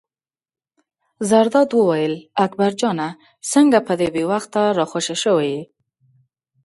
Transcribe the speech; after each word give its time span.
زرداد 1.29 1.69
وویل: 1.73 2.13
اکبر 2.45 2.71
جانه 2.79 3.09
څنګه 3.51 3.79
په 3.87 3.93
دې 3.99 4.07
بې 4.13 4.23
وخته 4.31 4.61
را 4.77 4.85
خوشې 4.91 5.15
شوی 5.23 5.47
یې. 5.55 5.61